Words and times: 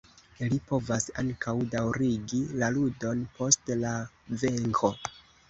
Li 0.51 0.55
povas 0.69 1.03
ankaŭ 1.21 1.53
daŭrigi 1.73 2.39
la 2.63 2.71
ludon 2.79 3.23
post 3.37 3.71
la 3.85 3.93
venko. 4.47 4.93